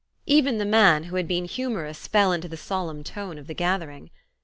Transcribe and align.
Even 0.25 0.57
the 0.57 0.65
man 0.65 1.03
who 1.03 1.15
had 1.15 1.27
been 1.27 1.45
humorous 1.45 2.07
fell 2.07 2.31
into 2.31 2.47
the 2.47 2.57
solemn 2.57 3.03
tone 3.03 3.37
of 3.37 3.45
the 3.45 3.53
gathering. 3.53 4.09